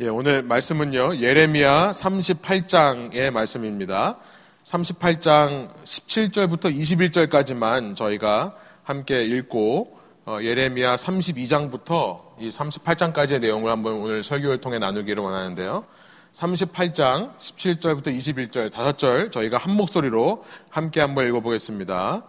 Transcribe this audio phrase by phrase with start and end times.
[0.00, 4.18] 예, 오늘 말씀은요, 예레미야 38장의 말씀입니다.
[4.62, 14.60] 38장 17절부터 21절까지만 저희가 함께 읽고, 어, 예레미야 32장부터 이 38장까지의 내용을 한번 오늘 설교를
[14.60, 15.84] 통해 나누기를 원하는데요.
[16.32, 22.22] 38장 17절부터 21절, 5절 저희가 한 목소리로 함께 한번 읽어보겠습니다.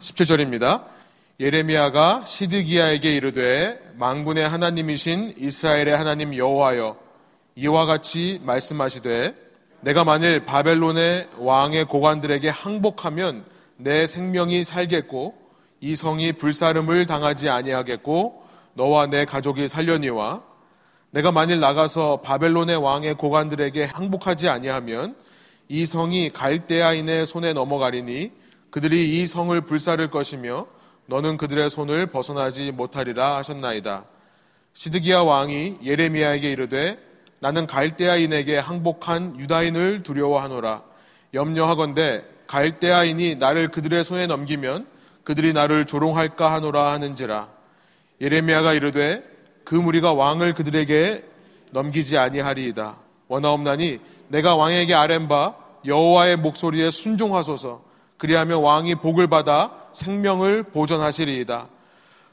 [0.00, 0.82] 17절입니다.
[1.38, 7.03] 예레미야가 시드기야에게 이르되 망군의 하나님이신 이스라엘의 하나님 여호와여
[7.56, 9.34] 이와 같이 말씀하시되
[9.80, 13.44] 내가 만일 바벨론의 왕의 고관들에게 항복하면
[13.76, 15.34] 내 생명이 살겠고
[15.80, 18.42] 이 성이 불사름을 당하지 아니하겠고
[18.74, 20.42] 너와 내 가족이 살려니와
[21.10, 25.14] 내가 만일 나가서 바벨론의 왕의 고관들에게 항복하지 아니하면
[25.68, 28.32] 이 성이 갈대아인의 손에 넘어가리니
[28.70, 30.66] 그들이 이 성을 불사를 것이며
[31.06, 34.06] 너는 그들의 손을 벗어나지 못하리라 하셨나이다.
[34.72, 37.13] 시드기야 왕이 예레미야에게 이르되
[37.44, 40.82] 나는 갈대아인에게 항복한 유다인을 두려워하노라.
[41.34, 44.86] 염려하건대 갈대아인이 나를 그들의 손에 넘기면
[45.24, 47.48] 그들이 나를 조롱할까 하노라 하는지라.
[48.22, 49.22] 예레미야가 이르되
[49.62, 51.22] 그 무리가 왕을 그들에게
[51.72, 52.96] 넘기지 아니하리이다.
[53.28, 53.98] 원하옵나니
[54.28, 57.82] 내가 왕에게 아랜바 여호와의 목소리에 순종하소서.
[58.16, 61.68] 그리하면 왕이 복을 받아 생명을 보존하시리이다.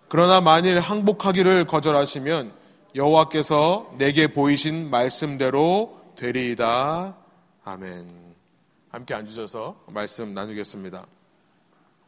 [0.07, 2.60] 그러나 만일 항복하기를 거절하시면
[2.93, 7.15] 여호와께서 내게 보이신 말씀대로 되리이다.
[7.63, 8.07] 아멘.
[8.89, 11.05] 함께 앉으셔서 말씀 나누겠습니다.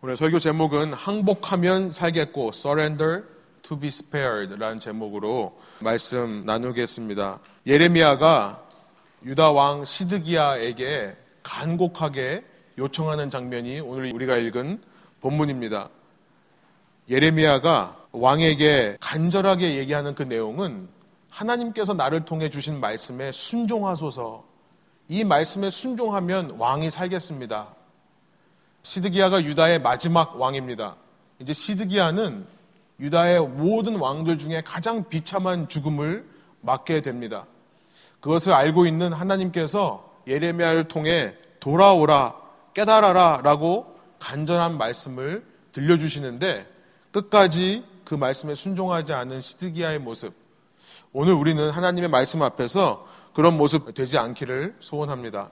[0.02, 3.24] 오늘 설교 제목은 항복하면 살겠고 surrender
[3.62, 7.40] to be spared라는 제목으로 말씀 나누겠습니다.
[7.66, 8.62] 예레미야가
[9.24, 12.44] 유다 왕 시드기야에게 간곡하게
[12.78, 14.82] 요청하는 장면이 오늘 우리가 읽은
[15.22, 15.88] 본문입니다.
[17.10, 20.88] 예레미야가 왕에게 간절하게 얘기하는 그 내용은
[21.30, 24.44] 하나님께서 나를 통해 주신 말씀에 순종하소서.
[25.10, 27.68] 이 말씀에 순종하면 왕이 살겠습니다.
[28.84, 30.96] 시드기야가 유다의 마지막 왕입니다.
[31.40, 32.46] 이제 시드기야는
[33.00, 36.26] 유다의 모든 왕들 중에 가장 비참한 죽음을
[36.62, 37.48] 맞게 됩니다.
[38.20, 42.36] 그것을 알고 있는 하나님께서 예레미야를 통해 돌아오라,
[42.76, 46.68] 깨달아라 라고 간절한 말씀을 들려주시는데
[47.12, 50.34] 끝까지 그 말씀에 순종하지 않은 시드기야의 모습.
[51.12, 55.50] 오늘 우리는 하나님의 말씀 앞에서 그런 모습 되지 않기를 소원합니다.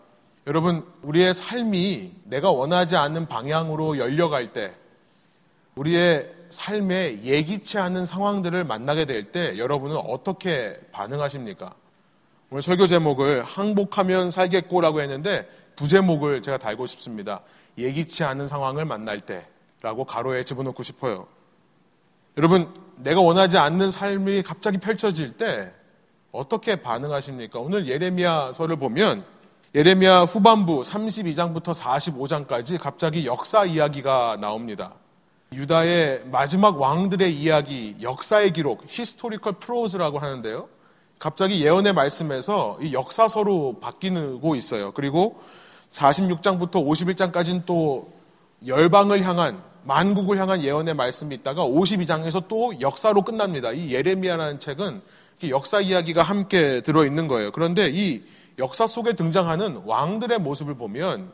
[0.48, 4.74] 여러분, 우리의 삶이 내가 원하지 않는 방향으로 열려갈 때,
[5.76, 11.74] 우리의 삶에 예기치 않은 상황들을 만나게 될 때, 여러분은 어떻게 반응하십니까?
[12.50, 17.42] 오늘 설교 제목을 항복하면 살겠고라고 했는데, 부제목을 제가 달고 싶습니다.
[17.78, 19.48] 예기치 않은 상황을 만날 때,
[19.82, 21.28] 라고 괄호에 집어넣고 싶어요.
[22.38, 25.72] 여러분, 내가 원하지 않는 삶이 갑자기 펼쳐질 때
[26.32, 27.60] 어떻게 반응하십니까?
[27.60, 29.26] 오늘 예레미야서를 보면
[29.76, 34.94] 예레미야 후반부 32장부터 45장까지 갑자기 역사 이야기가 나옵니다.
[35.52, 40.70] 유다의 마지막 왕들의 이야기, 역사의 기록, historical prose라고 하는데요.
[41.20, 44.94] 갑자기 예언의 말씀에서 이 역사서로 바뀌고 있어요.
[44.94, 45.42] 그리고
[45.92, 48.10] 46장부터 51장까지는 또
[48.66, 53.72] 열방을 향한 만국을 향한 예언의 말씀이 있다가 52장에서 또 역사로 끝납니다.
[53.72, 55.02] 이 예레미야라는 책은
[55.50, 57.52] 역사 이야기가 함께 들어 있는 거예요.
[57.52, 58.24] 그런데 이
[58.60, 61.32] 역사 속에 등장하는 왕들의 모습을 보면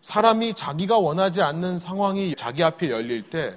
[0.00, 3.56] 사람이 자기가 원하지 않는 상황이 자기 앞에 열릴 때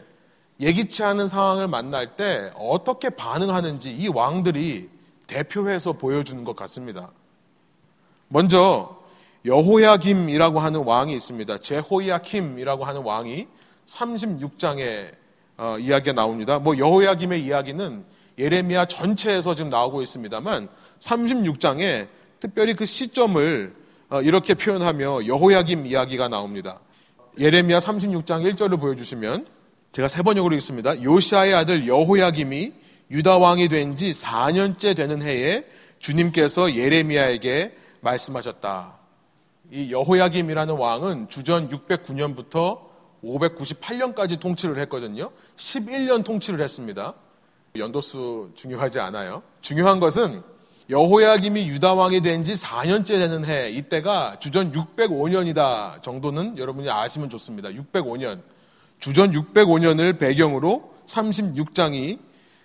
[0.60, 4.90] 예기치 않은 상황을 만날 때 어떻게 반응하는지 이 왕들이
[5.28, 7.10] 대표해서 보여주는 것 같습니다.
[8.28, 8.98] 먼저
[9.46, 11.58] 여호야김이라고 하는 왕이 있습니다.
[11.60, 13.48] 제호야킴이라고 하는 왕이
[13.88, 15.12] 36장에
[15.58, 16.60] 어, 이야기가 나옵니다.
[16.60, 18.04] 뭐 여호야김의 이야기는
[18.38, 20.68] 예레미야 전체에서 지금 나오고 있습니다만
[21.00, 22.08] 36장에
[22.40, 23.74] 특별히 그 시점을
[24.10, 26.80] 어, 이렇게 표현하며 여호야김 이야기가 나옵니다.
[27.40, 29.48] 예레미야 36장 1절을 보여주시면
[29.92, 31.02] 제가 세 번 역으로 읽습니다.
[31.02, 32.74] 요시아의 아들 여호야김이
[33.12, 35.64] 유다 왕이 된 지 4년째 되는 해에
[36.00, 38.98] 주님께서 예레미야에게 말씀하셨다.
[39.72, 42.80] 이 여호야김이라는 왕은 주전 609년부터
[43.26, 45.32] 598년까지 통치를 했거든요.
[45.58, 47.14] 11년 통치를 했습니다.
[47.76, 49.44] 연도수 중요하지 않아요.
[49.62, 50.42] 중요한 것은
[50.90, 57.70] 여호야김이 유다 왕이 된 지 4년째 되는 해, 이때가 주전 605년이다 정도는 여러분이 아시면 좋습니다.
[57.70, 58.42] 605년.
[59.00, 62.20] 주전 605년을 배경으로 36장이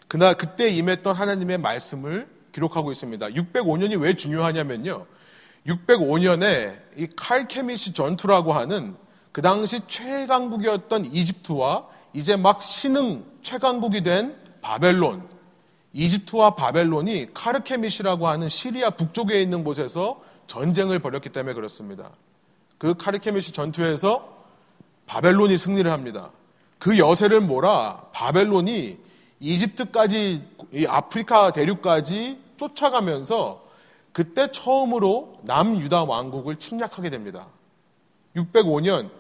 [0.07, 3.29] 그날 그때 임했던 하나님의 말씀을 기록하고 있습니다.
[3.29, 5.07] 605년이 왜 중요하냐면요.
[5.67, 8.97] 605년에 이 칼케미시 전투라고 하는
[9.33, 15.29] 그 당시 최강국이었던 이집트와 이제 막 신흥 최강국이 된 바벨론
[15.93, 22.11] 이집트와 바벨론이 카르케미시라고 하는 시리아 북쪽에 있는 곳에서 전쟁을 벌였기 때문에 그렇습니다.
[22.79, 24.37] 그 카르케미시 전투에서
[25.07, 26.31] 바벨론이 승리를 합니다.
[26.79, 28.99] 그 여세를 몰아 바벨론이
[29.41, 30.43] 이집트까지
[30.73, 33.65] 이 아프리카 대륙까지 쫓아가면서
[34.13, 37.47] 그때 처음으로 남유다 왕국을 침략하게 됩니다.
[38.37, 39.11] 605년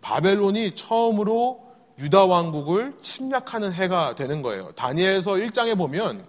[0.00, 1.66] 바벨론이 처음으로
[1.98, 4.72] 유다 왕국을 침략하는 해가 되는 거예요.
[4.72, 6.26] 다니엘서 1장에 보면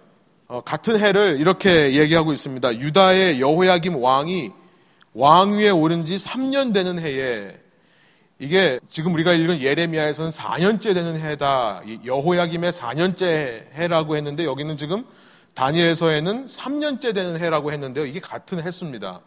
[0.48, 2.76] 어, 같은 해를 이렇게 얘기하고 있습니다.
[2.76, 4.50] 유다의 여호야김 왕이
[5.12, 7.54] 왕위에 오른 지 3년 되는 해에
[8.38, 11.82] 이게 지금 우리가 읽은 예레미야에서는 4년째 되는 해다.
[12.04, 15.04] 여호야김의 4년째 해라고 했는데 여기는 지금
[15.54, 18.06] 다니엘서에는 3년째 되는 해라고 했는데요.
[18.06, 19.20] 이게 같은 해수입니다.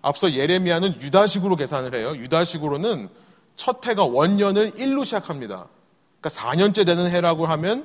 [0.00, 2.16] 앞서 예레미야는 유다식으로 계산을 해요.
[2.16, 3.08] 유다식으로는
[3.60, 5.66] 첫 해가 원년을 1로 시작합니다.
[6.18, 7.84] 그러니까 4년째 되는 해라고 하면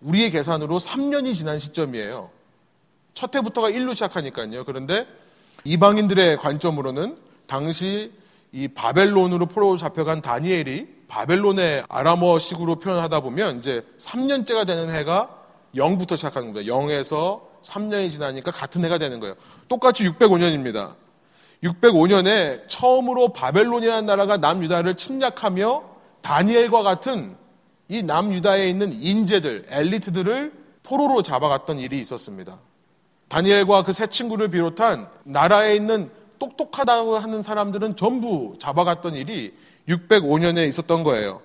[0.00, 2.30] 우리의 계산으로 3년이 지난 시점이에요.
[3.12, 4.64] 첫 해부터가 1로 시작하니까요.
[4.64, 5.06] 그런데
[5.64, 8.10] 이방인들의 관점으로는 당시
[8.52, 15.28] 이 바벨론으로 포로 잡혀간 다니엘이 바벨론의 아람어식으로 표현하다 보면 이제 3년째가 되는 해가
[15.74, 16.74] 0부터 시작하는 거예요.
[16.74, 19.34] 0에서 3년이 지나니까 같은 해가 되는 거예요.
[19.68, 21.01] 똑같이 605년입니다.
[21.62, 25.82] 605년에 처음으로 바벨론이라는 나라가 남유다를 침략하며
[26.20, 27.36] 다니엘과 같은
[27.88, 32.58] 이 남유다에 있는 인재들, 엘리트들을 포로로 잡아갔던 일이 있었습니다.
[33.28, 39.54] 다니엘과 그 세 친구를 비롯한 나라에 있는 똑똑하다고 하는 사람들은 전부 잡아갔던 일이
[39.88, 41.40] 605년에 있었던 거예요.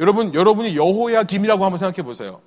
[0.00, 2.40] 여러분, 여러분이 여호야 김이라고 한번 생각해 보세요.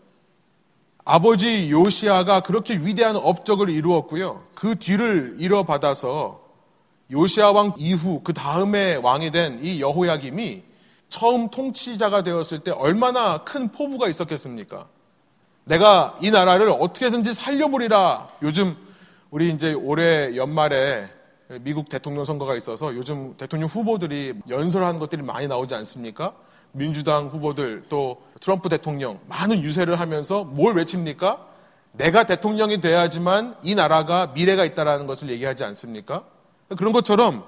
[1.05, 4.43] 아버지 요시아가 그렇게 위대한 업적을 이루었고요.
[4.55, 6.42] 그 뒤를 이뤄받아서
[7.11, 10.63] 요시아 왕 이후 그 다음에 왕이 된 이 여호야김이
[11.09, 14.87] 처음 통치자가 되었을 때 얼마나 큰 포부가 있었겠습니까?
[15.65, 18.29] 내가 이 나라를 어떻게든지 살려보리라.
[18.41, 18.75] 요즘
[19.29, 21.07] 우리 이제 올해 연말에
[21.61, 26.33] 미국 대통령 선거가 있어서 요즘 대통령 후보들이 연설하는 것들이 많이 나오지 않습니까?
[26.71, 31.45] 민주당 후보들 또 트럼프 대통령 많은 유세를 하면서 뭘 외칩니까?
[31.91, 36.23] 내가 대통령이 돼야지만 이 나라가 미래가 있다라는 것을 얘기하지 않습니까?
[36.75, 37.43] 그런 것처럼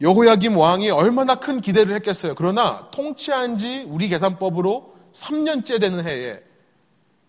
[0.00, 2.34] 여호야김 왕이 얼마나 큰 기대를 했겠어요.
[2.34, 6.40] 그러나 통치한 지 우리 계산법으로 3년째 되는 해에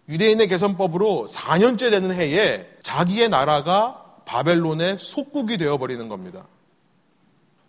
[0.09, 6.45] 유대인의 계산법으로 4년째 되는 해에 자기의 나라가 바벨론의 속국이 되어버리는 겁니다.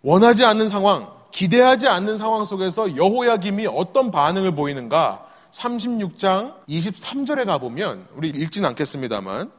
[0.01, 8.29] 원하지 않는 상황, 기대하지 않는 상황 속에서 여호야김이 어떤 반응을 보이는가 36장 23절에 가보면 우리
[8.29, 9.51] 읽진 않겠습니다만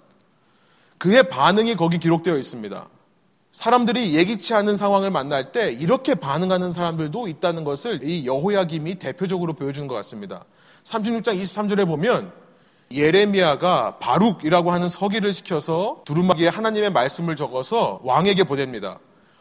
[0.98, 2.86] 그의 반응이 거기 기록되어 있습니다.
[3.52, 9.88] 사람들이 예기치 않은 상황을 만날 때 이렇게 반응하는 사람들도 있다는 것을 이 여호야김이 대표적으로 보여주는
[9.88, 10.44] 것 같습니다.
[10.84, 12.32] 36장 23절에 보면
[12.92, 18.98] 예레미야가 바룩이라고 하는 서기를 시켜서 두루마기에 하나님의 말씀을 적어서 왕에게 보냅니다.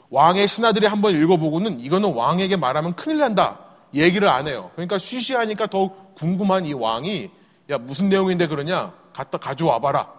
[0.09, 3.59] 왕의 신하들이 한번 읽어보고는 이거는 왕에게 말하면 큰일 난다.
[3.93, 4.71] 얘기를 안 해요.
[4.75, 7.29] 그러니까 쉬쉬하니까 더욱 궁금한 이 왕이
[7.71, 8.93] 야 무슨 내용인데 그러냐?
[9.13, 10.11] 갖다 가져와 봐라.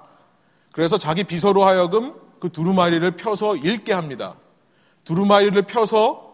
[0.73, 4.35] 그래서 자기 비서로 하여금 그 두루마리를 펴서 읽게 합니다.
[5.05, 6.29] 두루마리를 펴서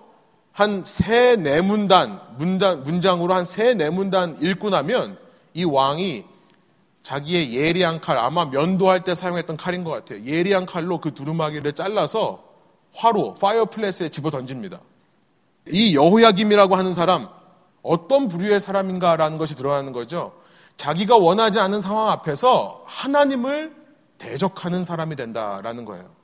[0.52, 5.18] 한 세 네 문단 문장, 문장으로 한 세 네 문단 읽고 나면
[5.52, 6.24] 이 왕이
[7.02, 10.24] 자기의 예리한 칼 아마 면도할 때 사용했던 칼인 것 같아요.
[10.24, 12.42] 예리한 칼로 그 두루마기를 잘라서
[12.94, 14.80] 화로 파이어플레스에 집어 던집니다.
[15.70, 17.28] 이 여호야김이라고 하는 사람
[17.82, 20.32] 어떤 부류의 사람인가라는 것이 드러나는 거죠.
[20.76, 23.75] 자기가 원하지 않은 상황 앞에서 하나님을
[24.18, 26.14] 대적하는 사람이 된다라는 거예요.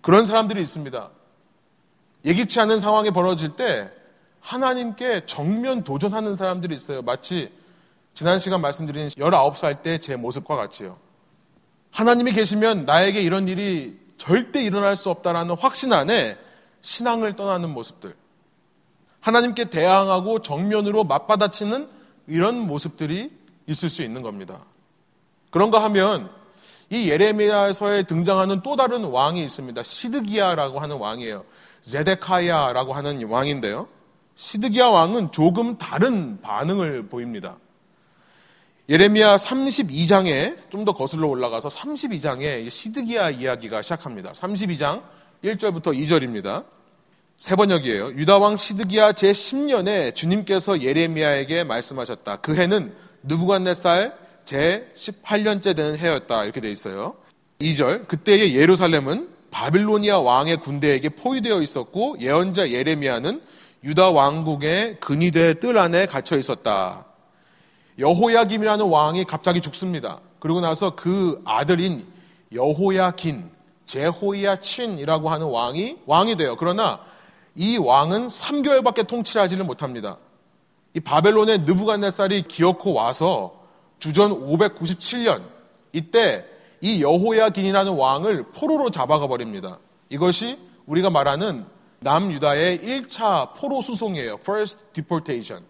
[0.00, 1.10] 그런 사람들이 있습니다.
[2.24, 3.90] 예기치 않은 상황이 벌어질 때
[4.40, 7.02] 하나님께 정면 도전하는 사람들이 있어요.
[7.02, 7.52] 마치
[8.14, 10.98] 지난 시간 말씀드린 19살 때 제 모습과 같이요.
[11.90, 16.36] 하나님이 계시면 나에게 이런 일이 절대 일어날 수 없다라는 확신 안에
[16.82, 18.14] 신앙을 떠나는 모습들.
[19.20, 21.88] 하나님께 대항하고 정면으로 맞받아치는
[22.26, 23.32] 이런 모습들이
[23.66, 24.64] 있을 수 있는 겁니다.
[25.50, 26.30] 그런가 하면
[26.90, 29.82] 이 예레미야서에 등장하는 또 다른 왕이 있습니다.
[29.82, 31.44] 시드기야라고 하는 왕이에요.
[31.82, 33.88] 제데카야라고 하는 왕인데요.
[34.36, 37.56] 시드기야 왕은 조금 다른 반응을 보입니다.
[38.88, 44.32] 예레미야 32장에 좀 더 거슬러 올라가서 32장에 시드기야 이야기가 시작합니다.
[44.32, 45.02] 32장
[45.44, 46.64] 1절부터 2절입니다.
[47.36, 48.14] 세 번역이에요.
[48.14, 52.36] 유다 왕 시드기야 제 10년에 주님께서 예레미야에게 말씀하셨다.
[52.36, 56.44] 그 해는 느부갓네살 제 18년째 되는 해였다.
[56.44, 57.16] 이렇게 돼 있어요.
[57.58, 58.08] 2절.
[58.08, 63.42] 그때의 예루살렘은 바빌로니아 왕의 군대에게 포위되어 있었고 예언자 예레미야는
[63.84, 67.04] 유다 왕국의 근위대 뜰 안에 갇혀 있었다.
[67.98, 70.20] 여호야김이라는 왕이 갑자기 죽습니다.
[70.40, 72.06] 그리고 나서 그 아들인
[72.54, 73.50] 여호야긴,
[73.84, 76.56] 제호야친이라고 하는 왕이 왕이 돼요.
[76.56, 77.00] 그러나
[77.54, 80.16] 이 왕은 3개월밖에 통치를 하지를 못합니다.
[80.94, 83.57] 이 바벨론의 느부갓네살이 기어코 와서
[83.98, 85.42] 주전 597년
[85.92, 86.44] 이때
[86.80, 89.78] 이 여호야긴이라는 왕을 포로로 잡아가 버립니다.
[90.08, 91.66] 이것이 우리가 말하는
[92.00, 94.34] 남유다의 1차 포로 수송이에요.
[94.34, 95.64] First deportation.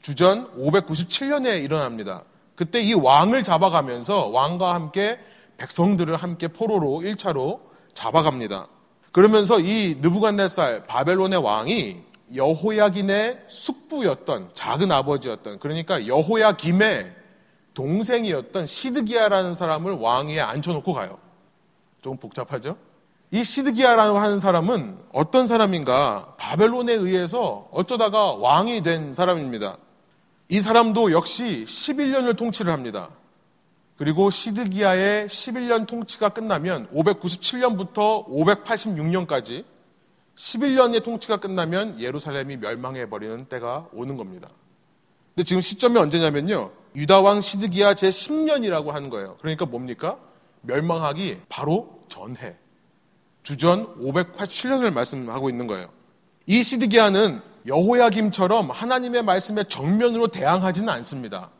[0.00, 2.22] 주전 597년에 일어납니다.
[2.54, 5.18] 그때 이 왕을 잡아가면서 왕과 함께
[5.56, 7.60] 백성들을 함께 포로로 1차로
[7.94, 8.68] 잡아갑니다.
[9.10, 11.96] 그러면서 이 느부갓네살 바벨론의 왕이
[12.34, 17.14] 여호야긴의 숙부였던 작은 아버지였던 그러니까 여호야김의
[17.78, 21.16] 동생이었던 시드기야라는 사람을 왕 위에 앉혀놓고 가요.
[22.02, 22.76] 좀 복잡하죠?
[23.30, 26.34] 이 시드기야라고 하는 사람은 어떤 사람인가?
[26.38, 29.78] 바벨론에 의해서 어쩌다가 왕이 된 사람입니다.
[30.48, 33.10] 이 사람도 역시 11년을 통치를 합니다.
[33.96, 39.64] 그리고 시드기야의 11년 통치가 끝나면 597년부터 586년까지
[40.34, 44.48] 11년의 통치가 끝나면 예루살렘이 멸망해 버리는 때가 오는 겁니다.
[45.38, 46.72] 근데 지금 시점이 언제냐면요.
[46.96, 49.36] 유다왕 시드기야 제 10년이라고 하는 거예요.
[49.38, 50.18] 그러니까 뭡니까?
[50.62, 52.56] 멸망하기 바로 전해.
[53.44, 55.90] 주전 587년을 말씀하고 있는 거예요.
[56.46, 61.50] 이 시드기야는 여호야김처럼 하나님의 말씀에 정면으로 대항하지는 않습니다.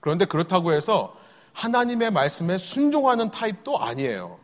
[0.00, 1.14] 그런데 그렇다고 해서
[1.52, 4.40] 하나님의 말씀에 순종하는 타입도 아니에요.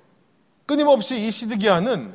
[0.64, 2.14] 끊임없이 이 시드기야는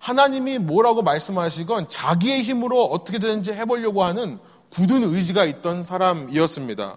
[0.00, 4.40] 하나님이 뭐라고 말씀하시건 자기의 힘으로 어떻게든지 해보려고 하는
[4.72, 6.96] 굳은 의지가 있던 사람이었습니다.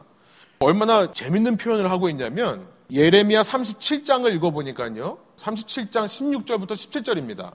[0.59, 5.17] 얼마나 재밌는 표현을 하고 있냐면 예레미야 37장을 읽어보니까요.
[5.35, 7.51] 37장 16절부터 17절입니다.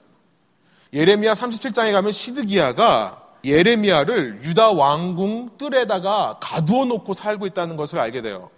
[0.93, 8.49] 예레미야 37장에 가면 시드기야가 예레미야를 유다 왕궁 뜰에다가 가두어 놓고 살고 있다는 것을 알게 돼요.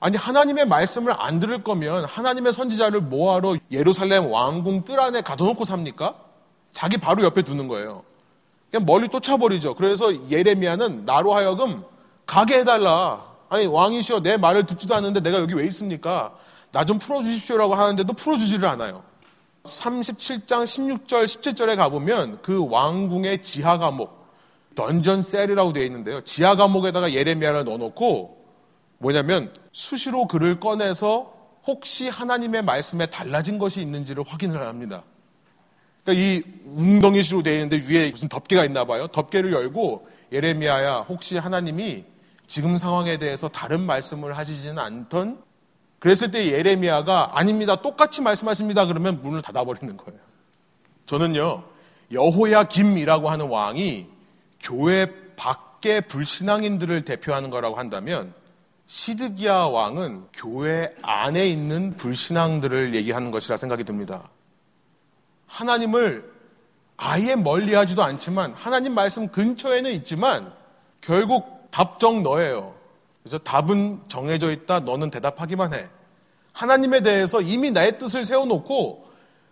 [0.00, 6.16] 아니 하나님의 말씀을 안 들을 거면 하나님의 선지자를 뭐하러 예루살렘 왕궁 뜰 안에 가둬놓고 삽니까?
[6.72, 8.02] 자기 바로 옆에 두는 거예요.
[8.72, 9.74] 그냥 멀리 쫓아버리죠.
[9.74, 11.84] 그래서 예레미야는 나로 하여금
[12.24, 13.30] 가게 해달라.
[13.50, 16.34] 아니 왕이시여 내 말을 듣지도 않는데 내가 여기 왜 있습니까?
[16.72, 19.04] 나 좀 풀어주십시오라고 하는데도 풀어주지를 않아요.
[19.64, 24.26] 37장 16절 17절에 가보면 그 왕궁의 지하 감옥
[24.74, 26.22] 던전 셀이라고 되어 있는데요.
[26.22, 28.38] 지하 감옥에다가 예레미야를 넣어놓고
[28.96, 31.30] 뭐냐면 수시로 글을 꺼내서
[31.66, 35.02] 혹시 하나님의 말씀에 달라진 것이 있는지를 확인을 합니다.
[36.04, 36.42] 그러니까 이
[36.74, 39.06] 웅덩이시로 되어 있는데 위에 무슨 덮개가 있나 봐요.
[39.08, 42.04] 덮개를 열고 예레미야야 혹시 하나님이
[42.46, 45.42] 지금 상황에 대해서 다른 말씀을 하시지는 않던
[45.98, 47.80] 그랬을 때 예레미야가 아닙니다.
[47.80, 48.86] 똑같이 말씀하십니다.
[48.86, 50.20] 그러면 문을 닫아버리는 거예요.
[51.06, 51.64] 저는요
[52.10, 54.06] 여호야 김이라고 하는 왕이
[54.60, 55.06] 교회
[55.36, 58.34] 밖의 불신앙인들을 대표하는 거라고 한다면
[58.86, 64.28] 시드기야 왕은 교회 안에 있는 불신앙들을 얘기하는 것이라 생각이 듭니다.
[65.52, 66.32] 하나님을
[66.96, 70.52] 아예 멀리 하지도 않지만 하나님 말씀 근처에는 있지만
[71.02, 72.74] 결국 답정 너예요.
[73.22, 74.80] 그래서 답은 정해져 있다.
[74.80, 75.88] 너는 대답하기만 해.
[76.52, 79.06] 하나님에 대해서 이미 나의 뜻을 세워놓고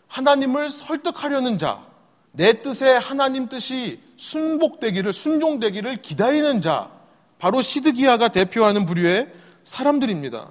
[0.09, 1.85] 하나님을 설득하려는 자,
[2.33, 6.91] 내 뜻에 하나님 뜻이 순복되기를, 순종되기를 기다리는 자,
[7.39, 9.33] 바로 시드기야가 대표하는 부류의
[9.65, 10.49] 사람들입니다.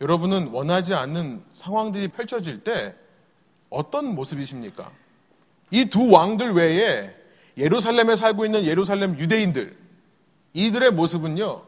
[0.00, 2.94] 여러분은 원하지 않는 상황들이 펼쳐질 때
[3.72, 4.90] 어떤 모습이십니까?
[5.70, 7.14] 이 두 왕들 외에
[7.56, 9.76] 예루살렘에 살고 있는 예루살렘 유대인들,
[10.52, 11.62] 이들의 모습은요,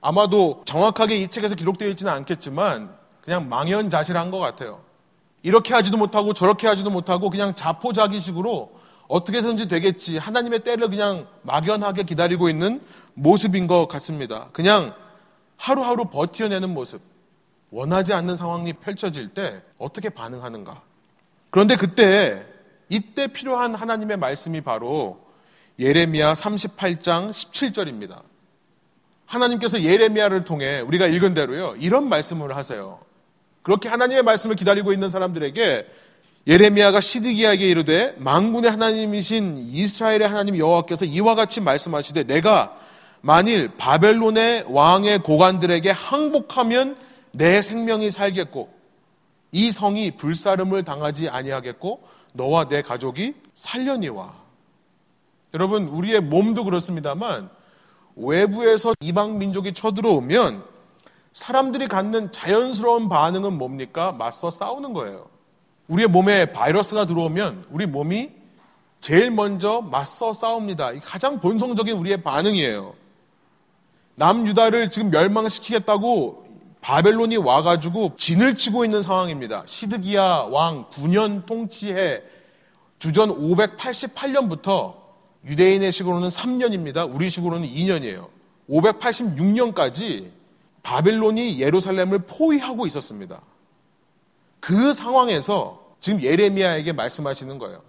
[0.00, 4.82] 아마도 정확하게 이 책에서 기록되어 있지는 않겠지만, 그냥 망연자실한 것 같아요.
[5.42, 8.72] 이렇게 하지도 못하고 저렇게 하지도 못하고 그냥 자포자기식으로
[9.08, 10.18] 어떻게든지 되겠지.
[10.18, 12.80] 하나님의 때를 그냥 막연하게 기다리고 있는
[13.14, 14.48] 모습인 것 같습니다.
[14.52, 14.94] 그냥
[15.56, 17.02] 하루하루 버텨내는 모습.
[17.70, 20.82] 원하지 않는 상황이 펼쳐질 때 어떻게 반응하는가.
[21.54, 22.44] 그런데 그때,
[22.88, 25.20] 이때 필요한 하나님의 말씀이 바로
[25.78, 28.22] 예레미야 38장 17절입니다.
[29.26, 32.98] 하나님께서 예레미야를 통해 우리가 읽은 대로요, 이런 말씀을 하세요.
[33.62, 35.86] 그렇게 하나님의 말씀을 기다리고 있는 사람들에게
[36.48, 42.76] 예레미야가 시드기야에게 이르되 망군의 하나님이신 이스라엘의 하나님 여호와께서 이와 같이 말씀하시되 내가
[43.20, 46.96] 만일 바벨론의 왕의 고관들에게 항복하면
[47.30, 48.73] 내 생명이 살겠고
[49.54, 54.34] 이 성이 불사름을 당하지 아니하겠고 너와 내 가족이 살려니와
[55.54, 57.48] 여러분 우리의 몸도 그렇습니다만
[58.16, 60.64] 외부에서 이방 민족이 쳐들어오면
[61.32, 64.10] 사람들이 갖는 자연스러운 반응은 뭡니까?
[64.10, 65.28] 맞서 싸우는 거예요.
[65.86, 68.32] 우리의 몸에 바이러스가 들어오면 우리 몸이
[69.00, 70.98] 제일 먼저 맞서 싸웁니다.
[71.00, 72.94] 가장 본성적인 우리의 반응이에요.
[74.16, 76.43] 남유다를 지금 멸망시키겠다고
[76.84, 79.62] 바벨론이 와가지고 진을 치고 있는 상황입니다.
[79.64, 82.20] 시드기야 왕 9년 통치해
[82.98, 84.94] 주전 588년부터
[85.46, 87.10] 유대인의 식으로는 3년입니다.
[87.10, 88.28] 우리 식으로는 2년이에요.
[88.68, 90.30] 586년까지
[90.82, 93.40] 바벨론이 예루살렘을 포위하고 있었습니다.
[94.60, 97.82] 그 상황에서 지금 예레미야에게 말씀하시는 거예요.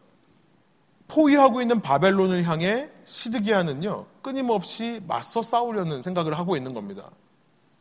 [1.09, 7.09] 포위하고 있는 바벨론을 향해 시드기야는요, 끊임없이 맞서 싸우려는 생각을 하고 있는 겁니다.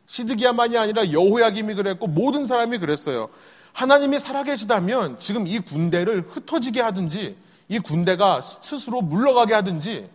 [0.07, 3.29] 시드기야만이 아니라 여호야김이 그랬고 모든 사람이 그랬어요.
[3.73, 10.09] 하나님이 살아계시다면 지금 이 군대를 흩어지게 하든지 이 군대가 스스로 물러가게 하든지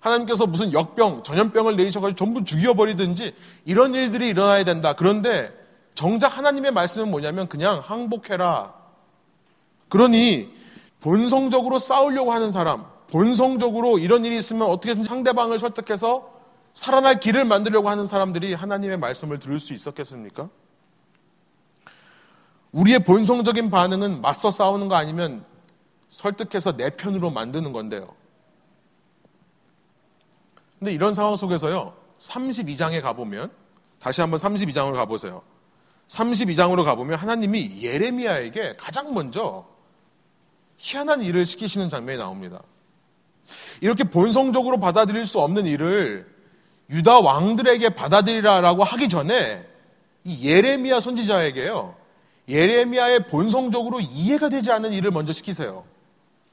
[0.00, 4.94] 하나님께서 무슨 역병, 전염병을 내리셔가지고 전부 죽여버리든지 이런 일들이 일어나야 된다.
[4.94, 5.52] 그런데
[5.94, 8.74] 정작 하나님의 말씀은 뭐냐면 그냥 항복해라.
[9.88, 10.50] 그러니
[11.00, 16.39] 본성적으로 싸우려고 하는 사람, 본성적으로 이런 일이 있으면 어떻게든 상대방을 설득해서
[16.74, 20.48] 살아날 길을 만들려고 하는 사람들이 하나님의 말씀을 들을 수 있었겠습니까?
[22.72, 25.44] 우리의 본성적인 반응은 맞서 싸우는 거 아니면
[26.08, 28.14] 설득해서 내 편으로 만드는 건데요.
[30.78, 33.50] 근데 이런 상황 속에서요, 32장에 가보면,
[33.98, 35.42] 다시 한번 32장으로 가보세요.
[36.08, 39.66] 32장으로 가보면 하나님이 예레미야에게 가장 먼저
[40.78, 42.62] 희한한 일을 시키시는 장면이 나옵니다.
[43.80, 46.29] 이렇게 본성적으로 받아들일 수 없는 일을
[46.90, 49.64] 유다 왕들에게 받아들이라라고 하기 전에
[50.24, 51.94] 이 예레미야 선지자에게요.
[52.48, 55.84] 예레미야의 본성적으로 이해가 되지 않는 일을 먼저 시키세요.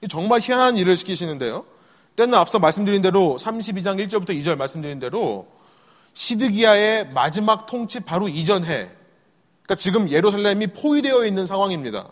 [0.09, 1.65] 정말 희한한 일을 시키시는데요.
[2.15, 5.47] 때는 앞서 말씀드린 대로 32장 1절부터 2절 말씀드린 대로
[6.13, 8.89] 시드기야의 마지막 통치 바로 이전해.
[9.63, 12.09] 그러니까 지금 예루살렘이 포위되어 있는 상황입니다.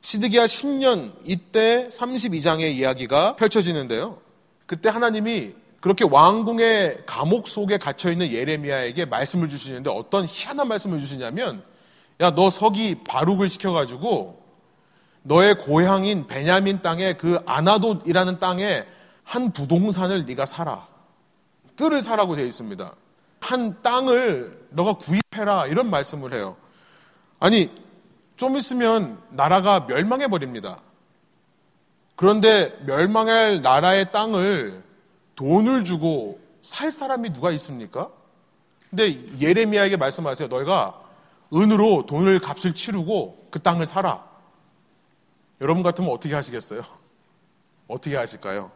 [0.00, 4.18] 시드기야 10년 이때 32장의 이야기가 펼쳐지는데요.
[4.66, 11.64] 그때 하나님이 그렇게 왕궁의 감옥 속에 갇혀 있는 예레미야에게 말씀을 주시는데 어떤 희한한 말씀을 주시냐면
[12.20, 14.40] 야 너 서기 바룩을 시켜가지고
[15.24, 18.84] 너의 고향인 베냐민 땅에 그 아나돗이라는 땅에
[19.24, 20.86] 한 부동산을 네가 사라.
[21.74, 22.94] 뜰을 사라고 되어 있습니다.
[23.40, 26.56] 한 땅을 너가 구입해라 이런 말씀을 해요.
[27.40, 27.72] 아니
[28.36, 30.80] 좀 있으면 나라가 멸망해 버립니다.
[32.14, 34.91] 그런데 멸망할 나라의 땅을
[35.34, 38.10] 돈을 주고 살 사람이 누가 있습니까?
[38.90, 40.48] 근데 예레미야에게 말씀하세요.
[40.48, 41.00] 너희가
[41.52, 44.24] 은으로 돈을 값을 치르고 그 땅을 사라.
[45.60, 46.82] 여러분 같으면 어떻게 하시겠어요?
[47.88, 48.70] 어떻게 하실까요?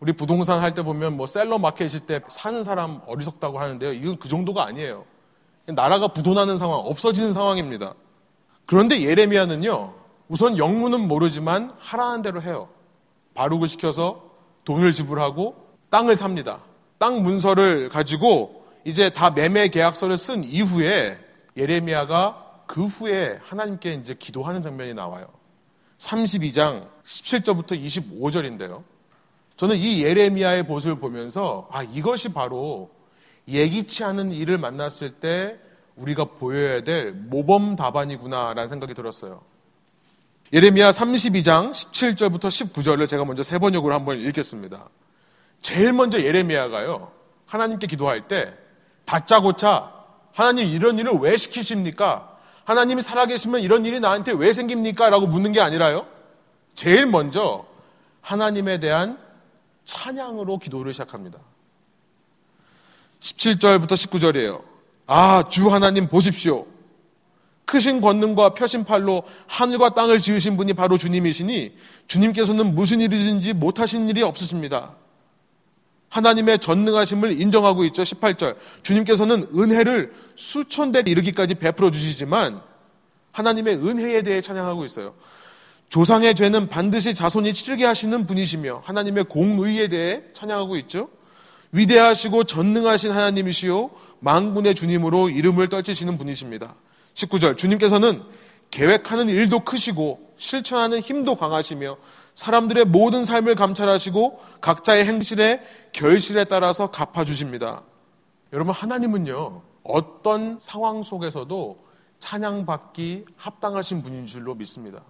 [0.00, 3.92] 우리 부동산 할 때 보면 뭐 셀러 마켓일 때 사는 사람 어리석다고 하는데요.
[3.92, 5.04] 이건 그 정도가 아니에요.
[5.66, 7.94] 나라가 부도나는 상황, 없어지는 상황입니다.
[8.66, 9.94] 그런데 예레미야는요.
[10.28, 12.68] 우선 영문은 모르지만 하라는 대로 해요.
[13.34, 14.29] 바룩을 시켜서
[14.70, 15.56] 돈을 지불하고
[15.90, 16.60] 땅을 삽니다.
[16.98, 21.18] 땅 문서를 가지고 이제 다 매매 계약서를 쓴 이후에
[21.56, 25.26] 예레미야가 그 후에 하나님께 이제 기도하는 장면이 나와요.
[25.98, 28.84] 32장 17절부터 25절인데요.
[29.56, 32.90] 저는 이 예레미야의 모습을 보면서 아 이것이 바로
[33.48, 35.58] 예기치 않은 일을 만났을 때
[35.96, 39.42] 우리가 보여야 될 모범 답안이구나라는 생각이 들었어요.
[40.52, 44.88] 예레미야 32장 17절부터 19절을 제가 먼저 세 번역으로 한번 읽겠습니다.
[45.60, 47.12] 제일 먼저 예레미야가요.
[47.46, 48.52] 하나님께 기도할 때
[49.04, 49.92] 다짜고짜
[50.32, 52.36] 하나님 이런 일을 왜 시키십니까?
[52.64, 55.10] 하나님이 살아계시면 이런 일이 나한테 왜 생깁니까?
[55.10, 56.06] 라고 묻는 게 아니라요.
[56.74, 57.66] 제일 먼저
[58.20, 59.18] 하나님에 대한
[59.84, 61.38] 찬양으로 기도를 시작합니다.
[63.20, 64.62] 17절부터 19절이에요.
[65.06, 66.66] 아, 주 하나님 보십시오.
[67.70, 71.72] 크신 권능과 펴신 팔로 하늘과 땅을 지으신 분이 바로 주님이시니
[72.08, 74.96] 주님께서는 무슨 일이든지 못하신 일이 없으십니다.
[76.08, 78.02] 하나님의 전능하심을 인정하고 있죠.
[78.02, 78.56] 18절.
[78.82, 82.60] 주님께서는 은혜를 수천 대 이르기까지 베풀어 주시지만
[83.30, 85.14] 하나님의 은혜에 대해 찬양하고 있어요.
[85.90, 91.08] 조상의 죄는 반드시 자손이 치르게 하시는 분이시며 하나님의 공의에 대해 찬양하고 있죠.
[91.70, 96.74] 위대하시고 전능하신 하나님이시요 망군의 주님으로 이름을 떨치시는 분이십니다.
[97.26, 97.56] 19절.
[97.56, 98.22] 주님께서는
[98.70, 101.96] 계획하는 일도 크시고 실천하는 힘도 강하시며
[102.34, 107.82] 사람들의 모든 삶을 감찰하시고 각자의 행실에 결실에 따라서 갚아주십니다.
[108.52, 111.84] 여러분, 하나님은요, 어떤 상황 속에서도
[112.20, 115.00] 찬양받기 합당하신 분인 줄로 믿습니다.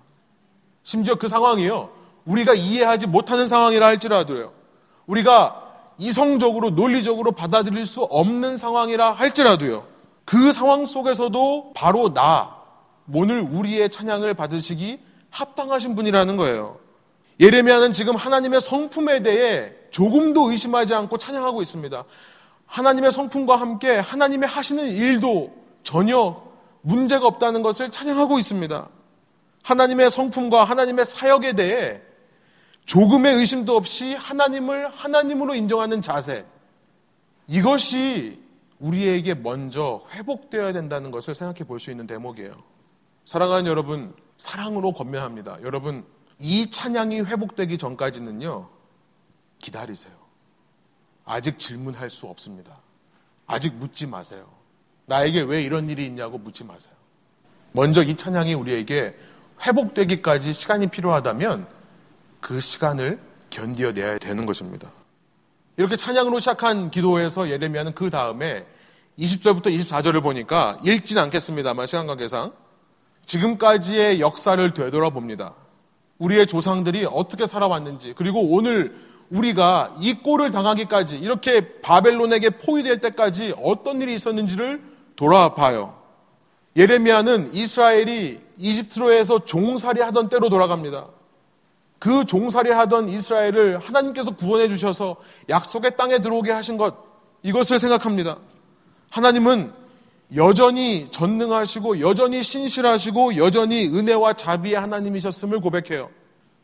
[0.83, 1.91] 심지어 그 상황이요,
[2.25, 4.53] 우리가 이해하지 못하는 상황이라 할지라도요,
[5.07, 5.67] 우리가
[5.99, 9.87] 이성적으로, 논리적으로 받아들일 수 없는 상황이라 할지라도요,
[10.25, 12.57] 그 상황 속에서도 바로 나,
[13.13, 16.79] 오늘 우리의 찬양을 받으시기 합당하신 분이라는 거예요.
[17.41, 22.05] 예레미야는 지금 하나님의 성품에 대해 조금도 의심하지 않고 찬양하고 있습니다.
[22.67, 25.53] 하나님의 성품과 함께 하나님의 하시는 일도
[25.83, 26.43] 전혀
[26.83, 28.89] 문제가 없다는 것을 찬양하고 있습니다.
[29.63, 32.01] 하나님의 성품과 하나님의 사역에 대해
[32.87, 36.45] 조금의 의심도 없이 하나님을 하나님으로 인정하는 자세.
[37.47, 38.41] 이것이
[38.81, 42.53] 우리에게 먼저 회복되어야 된다는 것을 생각해 볼 수 있는 대목이에요.
[43.25, 45.59] 사랑하는 여러분, 사랑으로 건면합니다.
[45.63, 46.05] 여러분,
[46.39, 48.69] 이 찬양이 회복되기 전까지는요,
[49.59, 50.15] 기다리세요.
[51.25, 52.79] 아직 질문할 수 없습니다.
[53.47, 54.49] 아직 묻지 마세요.
[55.07, 56.95] 나에게 왜 이런 일이 있냐고 묻지 마세요.
[57.73, 59.15] 먼저 이 찬양이 우리에게
[59.67, 61.69] 회복되기까지 시간이 필요하다면
[62.41, 64.91] 그 시간을 견디어내야 되는 것입니다.
[65.81, 68.67] 이렇게 찬양으로 시작한 기도에서 예레미야는 그 다음에
[69.19, 72.53] 20절부터 24절을 보니까 읽진 않겠습니다만 시간 관계상
[73.25, 75.55] 지금까지의 역사를 되돌아봅니다.
[76.19, 78.95] 우리의 조상들이 어떻게 살아왔는지 그리고 오늘
[79.31, 84.83] 우리가 이 꼴을 당하기까지 이렇게 바벨론에게 포위될 때까지 어떤 일이 있었는지를
[85.17, 85.97] 돌아봐요.
[86.77, 91.07] 예레미야는 이스라엘이 이집트로에서 종살이 하던 때로 돌아갑니다.
[92.01, 95.17] 그 종살이 하던 이스라엘을 하나님께서 구원해 주셔서
[95.51, 96.95] 약속의 땅에 들어오게 하신 것
[97.43, 98.39] 이것을 생각합니다.
[99.11, 99.73] 하나님은
[100.35, 106.09] 여전히 전능하시고 여전히 신실하시고 여전히 은혜와 자비의 하나님이셨음을 고백해요.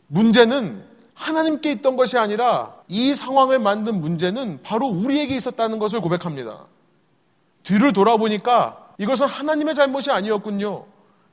[0.07, 0.83] 문제는
[1.15, 6.65] 하나님께 있던 것이 아니라 이 상황을 만든 문제는 바로 우리에게 있었다는 것을 고백합니다.
[7.63, 10.87] 뒤를 돌아보니까 이것은 하나님의 잘못이 아니었군요.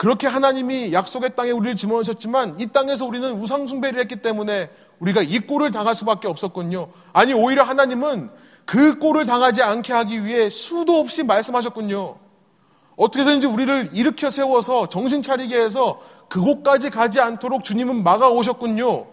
[0.03, 5.71] 그렇게 하나님이 약속의 땅에 우리를 집어넣으셨지만 이 땅에서 우리는 우상숭배를 했기 때문에 우리가 이 꼴을
[5.71, 6.89] 당할 수밖에 없었군요.
[7.13, 8.29] 아니 오히려 하나님은
[8.65, 12.17] 그 꼴을 당하지 않게 하기 위해 수도 없이 말씀하셨군요.
[12.97, 19.07] 어떻게 해서든지 우리를 일으켜 세워서 정신 차리게 해서 그곳까지 가지 않도록 주님은 막아 오셨군요.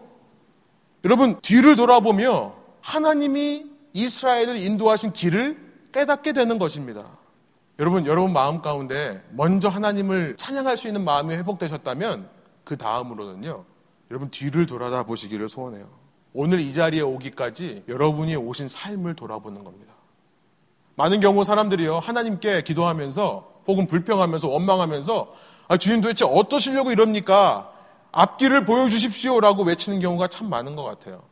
[1.05, 5.57] 여러분 뒤를 돌아보며 하나님이 이스라엘을 인도하신 길을
[5.93, 7.20] 깨닫게 되는 것입니다.
[7.81, 12.29] 여러분, 여러분 마음 가운데 먼저 하나님을 찬양할 수 있는 마음이 회복되셨다면
[12.63, 13.65] 그 다음으로는요,
[14.11, 15.89] 여러분 뒤를 돌아다 보시기를 소원해요.
[16.35, 19.95] 오늘 이 자리에 오기까지 여러분이 오신 삶을 돌아보는 겁니다.
[20.97, 25.35] 많은 경우 사람들이요, 하나님께 기도하면서 혹은 불평하면서 원망하면서
[25.69, 27.73] 아, 주님 도대체 어떠시려고 이럽니까?
[28.13, 31.23] 앞길을 보여주십시오라고 외치는 경우가 참 많은 것 같아요.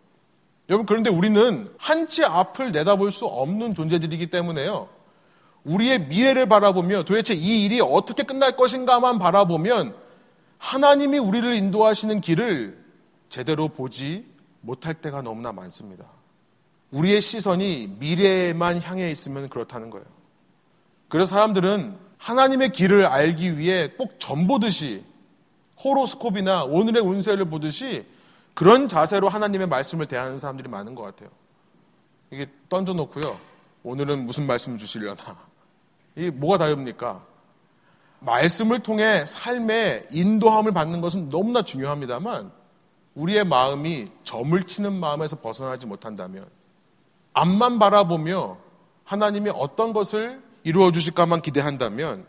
[0.71, 4.89] 여러분, 그런데 우리는 한치 앞을 내다볼 수 없는 존재들이기 때문에요.
[5.69, 9.95] 우리의 미래를 바라보며 도대체 이 일이 어떻게 끝날 것인가만 바라보면
[10.59, 12.83] 하나님이 우리를 인도하시는 길을
[13.29, 14.27] 제대로 보지
[14.63, 16.05] 못할 때가 너무나 많습니다.
[16.91, 20.07] 우리의 시선이 미래에만 향해 있으면 그렇다는 거예요.
[21.09, 25.05] 그래서 사람들은 하나님의 길을 알기 위해 꼭 전보듯이
[25.85, 28.07] 호로스콥이나 오늘의 운세를 보듯이
[28.55, 31.29] 그런 자세로 하나님의 말씀을 대하는 사람들이 많은 것 같아요.
[32.31, 33.39] 이게 던져놓고요.
[33.85, 35.48] 오늘은 무슨 말씀 주시려나.
[36.19, 37.23] 이게 뭐가 다릅니까?
[38.19, 42.51] 말씀을 통해 삶의 인도함을 받는 것은 너무나 중요합니다만
[43.15, 46.47] 우리의 마음이 점을 치는 마음에서 벗어나지 못한다면
[47.33, 48.59] 앞만 바라보며
[49.05, 52.27] 하나님이 어떤 것을 이루어 주실까만 기대한다면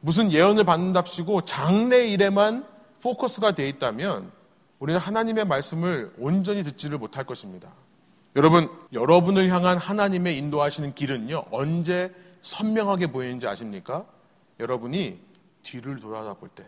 [0.00, 2.66] 무슨 예언을 받는답시고 장래 일에만
[3.02, 4.32] 포커스가 되어 있다면
[4.78, 7.68] 우리는 하나님의 말씀을 온전히 듣지를 못할 것입니다.
[8.34, 12.12] 여러분, 여러분을 향한 하나님의 인도하시는 길은요, 언제
[12.46, 14.06] 선명하게 보이는지 아십니까?
[14.60, 15.18] 여러분이
[15.62, 16.64] 뒤를 돌아볼 때.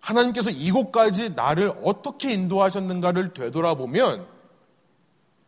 [0.00, 4.26] 하나님께서 이곳까지 나를 어떻게 인도하셨는가를 되돌아보면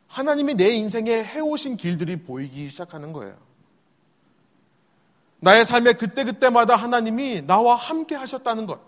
[0.07, 3.37] 하나님이 내 인생에 해오신 길들이 보이기 시작하는 거예요.
[5.41, 8.81] 나의 삶의 그때그때마다 하나님이 나와 함께 하셨다는 것.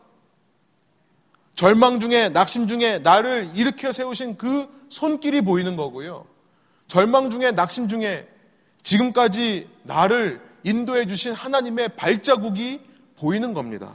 [1.54, 6.24] 절망 중에 낙심 중에 나를 일으켜 세우신 그 손길이 보이는 거고요.
[6.86, 8.26] 절망 중에 낙심 중에
[8.86, 12.80] 지금까지 나를 인도해 주신 하나님의 발자국이
[13.16, 13.92] 보이는 겁니다.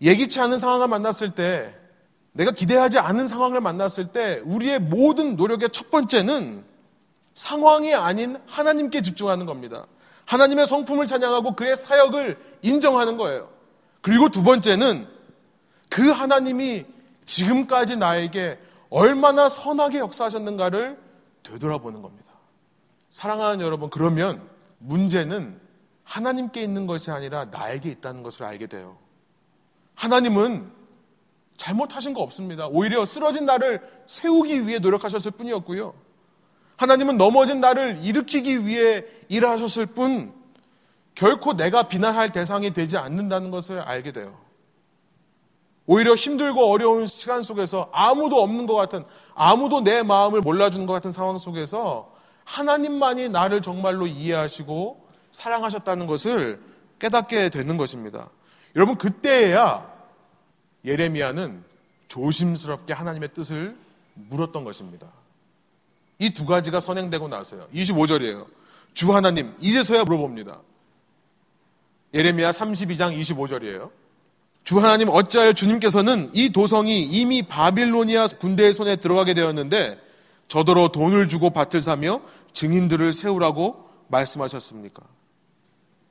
[0.00, 1.74] 예기치 않은 상황을 만났을 때
[2.30, 6.64] 내가 기대하지 않은 상황을 만났을 때 우리의 모든 노력의 첫 번째는
[7.34, 9.86] 상황이 아닌 하나님께 집중하는 겁니다.
[10.26, 13.50] 하나님의 성품을 찬양하고 그의 사역을 인정하는 거예요.
[14.00, 15.08] 그리고 두 번째는
[15.88, 16.86] 그 하나님이
[17.24, 20.96] 지금까지 나에게 얼마나 선하게 역사하셨는가를
[21.42, 22.27] 되돌아보는 겁니다.
[23.10, 25.60] 사랑하는 여러분, 그러면 문제는
[26.04, 28.96] 하나님께 있는 것이 아니라 나에게 있다는 것을 알게 돼요.
[29.94, 30.70] 하나님은
[31.56, 32.68] 잘못하신 거 없습니다.
[32.68, 35.92] 오히려 쓰러진 나를 세우기 위해 노력하셨을 뿐이었고요.
[36.76, 40.32] 하나님은 넘어진 나를 일으키기 위해 일하셨을 뿐,
[41.14, 44.38] 결코 내가 비난할 대상이 되지 않는다는 것을 알게 돼요.
[45.86, 51.10] 오히려 힘들고 어려운 시간 속에서 아무도 없는 것 같은, 아무도 내 마음을 몰라주는 것 같은
[51.10, 52.12] 상황 속에서
[52.48, 56.60] 하나님만이 나를 정말로 이해하시고 사랑하셨다는 것을
[56.98, 58.30] 깨닫게 되는 것입니다.
[58.74, 59.86] 여러분, 그때야
[60.84, 61.62] 예레미야는
[62.08, 63.76] 조심스럽게 하나님의 뜻을
[64.14, 65.08] 물었던 것입니다.
[66.18, 67.68] 이 두 가지가 선행되고 나서요.
[67.72, 68.46] 25절이에요.
[68.94, 70.58] 주 하나님, 이제서야 물어봅니다.
[72.14, 73.90] 예레미야 32장 25절이에요.
[74.64, 80.08] 주 하나님 어찌하여 주님께서는 이 도성이 이미 바빌로니아 군대의 손에 들어가게 되었는데
[80.48, 82.20] 저더러 돈을 주고 밭을 사며
[82.52, 85.02] 증인들을 세우라고 말씀하셨습니까?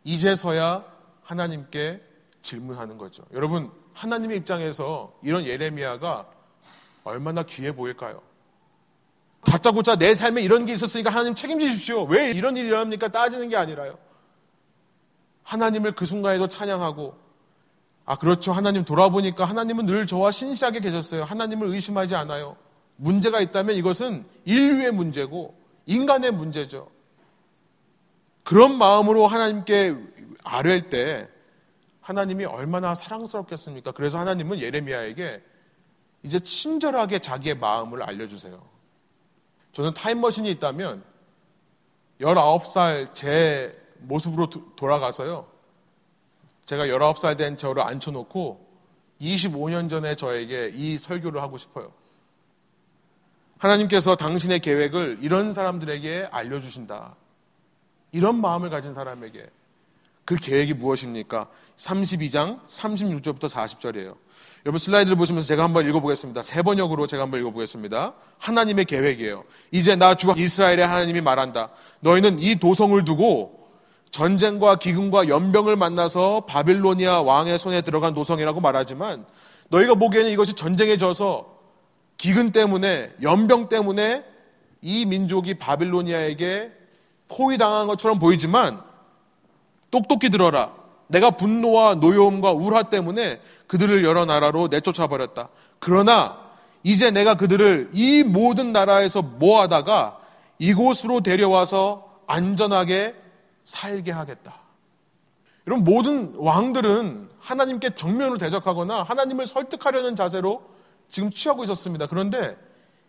[0.04, 0.86] 이제서야
[1.24, 2.02] 하나님께
[2.42, 3.24] 질문하는 거죠.
[3.34, 6.28] 여러분, 하나님의 입장에서 이런 예레미야가
[7.04, 8.22] 얼마나 귀해 보일까요?
[9.44, 12.04] 다짜고짜 내 삶에 이런 게 있었으니까 하나님 책임지십시오.
[12.04, 13.10] 왜 이런 일이 일어납니까?
[13.10, 13.98] 따지는 게 아니라요.
[15.44, 17.18] 하나님을 그 순간에도 찬양하고,
[18.06, 18.52] 아, 그렇죠.
[18.54, 21.24] 하나님 돌아보니까 하나님은 늘 저와 신실하게 계셨어요.
[21.24, 22.56] 하나님을 의심하지 않아요.
[22.98, 25.57] 문제가 있다면 이것은 인류의 문제고,
[25.88, 26.90] 인간의 문제죠.
[28.44, 29.98] 그런 마음으로 하나님께
[30.44, 31.28] 아뢰일 때,
[32.02, 33.92] 하나님이 얼마나 사랑스럽겠습니까?
[33.92, 35.44] 그래서 하나님은 예레미야에게
[36.24, 38.62] 이제 친절하게 자기의 마음을 알려주세요.
[39.74, 41.04] 저는 타임머신이 있다면
[42.22, 45.48] 19살 제 모습으로 돌아가서요.
[46.66, 48.68] 제가 19살 된 저를 앉혀놓고
[49.22, 51.94] 25년 전에 저에게 이 설교를 하고 싶어요.
[53.58, 57.16] 하나님께서 당신의 계획을 이런 사람들에게 알려주신다.
[58.12, 59.48] 이런 마음을 가진 사람에게
[60.26, 61.48] 그 계획이 무엇입니까?
[61.78, 64.16] 32장 36절부터 40절이에요.
[64.66, 66.42] 여러분 슬라이드를 보시면서 제가 한번 읽어보겠습니다.
[66.44, 68.14] 세 번역으로 제가 한번 읽어보겠습니다.
[68.40, 69.44] 하나님의 계획이에요.
[69.72, 71.70] 이제 나 주 이스라엘의 하나님이 말한다.
[72.02, 73.70] 너희는 이 도성을 두고
[74.12, 79.26] 전쟁과 기근과 연병을 만나서 바빌로니아 왕의 손에 들어간 도성이라고 말하지만
[79.70, 81.57] 너희가 보기에는 이것이 전쟁에 져서
[82.18, 84.24] 기근 때문에 연병 때문에
[84.82, 86.72] 이 민족이 바빌로니아에게
[87.28, 88.82] 포위당한 것처럼 보이지만
[89.92, 90.74] 똑똑히 들어라.
[91.08, 95.50] 내가 분노와 노여움과 우화 때문에 그들을 여러 나라로 내쫓아 버렸다.
[95.80, 96.40] 그러나
[96.84, 100.20] 이제 내가 그들을 이 모든 나라에서 모아다가
[100.60, 103.16] 이곳으로 데려와서 안전하게
[103.64, 104.56] 살게 하겠다.
[105.68, 110.77] 여러분 모든 왕들은 하나님께 정면으로 대적하거나 하나님을 설득하려는 자세로
[111.10, 112.08] 지금 취하고 있었습니다.
[112.08, 112.58] 그런데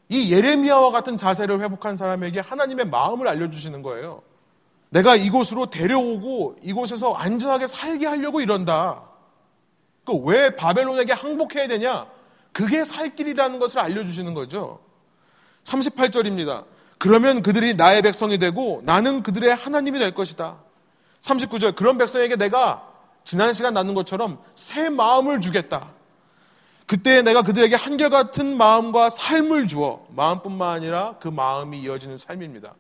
[0.09, 4.23] 이 예레미야와 같은 자세를 회복한 사람에게 하나님의 마음을 알려주시는 거예요.
[4.91, 9.03] 내가 이곳으로 데려오고 이곳에서 안전하게 살게 하려고 이런다.
[10.05, 12.07] 그 왜 바벨론에게 항복해야 되냐?
[12.53, 14.81] 그게 살 길이라는 것을 알려주시는 거죠.
[15.65, 16.65] 38절입니다.
[16.99, 20.57] 그러면 그들이 나의 백성이 되고 나는 그들의 하나님이 될 것이다.
[21.21, 21.77] 39절.
[21.77, 22.89] 그런 백성에게 내가
[23.25, 25.93] 지난 시간 나눈 것처럼 새 마음을 주겠다.
[26.89, 32.75] 그때 내가 그들에게 한결같은 마음과 삶을 주어 마음뿐만 아니라 그 마음이 이어지는 삶입니다.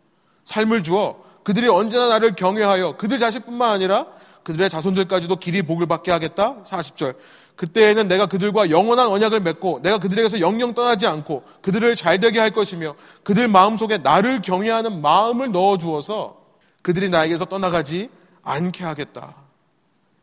[0.44, 4.06] 삶을 주어 그들이 언제나 나를 경외하여 그들 자식뿐만 아니라
[4.44, 6.56] 그들의 자손들까지도 길이 복을 받게 하겠다.
[6.64, 7.16] 40절.
[7.54, 12.50] 그때에는 내가 그들과 영원한 언약을 맺고 내가 그들에게서 영영 떠나지 않고 그들을 잘 되게 할
[12.52, 12.94] 것이며
[13.24, 16.38] 그들 마음속에 나를 경외하는 마음을 넣어 주어서
[16.80, 18.08] 그들이 나에게서 떠나가지
[18.42, 19.36] 않게 하겠다.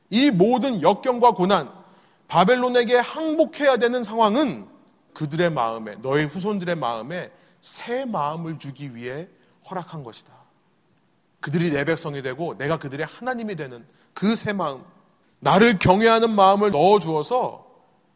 [0.09, 1.69] 이 모든 역경과 고난,
[2.27, 4.67] 바벨론에게 항복해야 되는 상황은
[5.13, 9.27] 그들의 마음에, 너의 후손들의 마음에 새 마음을 주기 위해
[9.69, 10.33] 허락한 것이다.
[11.39, 14.83] 그들이 내 백성이 되고 내가 그들의 하나님이 되는 그 새 마음,
[15.39, 17.65] 나를 경외하는 마음을 넣어 주어서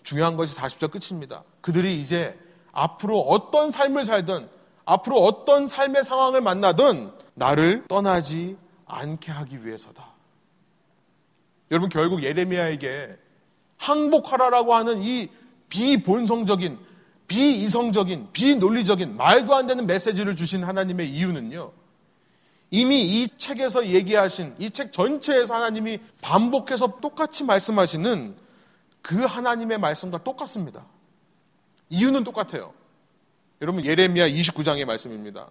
[0.04, 1.44] 중요한 것이 40절 끝입니다.
[1.62, 2.38] 그들이 이제
[2.72, 4.50] 앞으로 어떤 삶을 살든
[4.86, 10.14] 앞으로 어떤 삶의 상황을 만나든 나를 떠나지 않게 하기 위해서다.
[11.70, 13.16] 여러분 결국 예레미야에게
[13.80, 15.28] 항복하라라고 하는 이
[15.70, 16.78] 비본성적인
[17.28, 21.72] 비이성적인 비논리적인 말도 안 되는 메시지를 주신 하나님의 이유는요.
[22.72, 28.36] 이미 이 책에서 얘기하신 이 책 전체에서 하나님이 반복해서 똑같이 말씀하시는
[29.02, 30.86] 그 하나님의 말씀과 똑같습니다.
[31.90, 32.74] 이유는 똑같아요.
[33.62, 35.50] 여러분 예레미야 29장의 말씀입니다.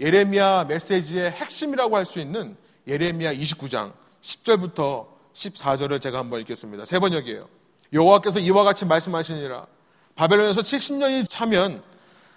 [0.00, 3.92] 예레미야 메시지의 핵심이라고 할 수 있는 예레미야 29장
[4.22, 6.84] 10절부터 14절을 제가 한번 읽겠습니다.
[6.84, 7.46] 세 번역이에요.
[7.92, 9.66] 여호와께서 이와 같이 말씀하시니라
[10.14, 11.82] 바벨론에서 70년이 차면